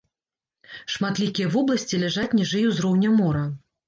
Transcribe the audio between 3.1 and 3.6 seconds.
мора.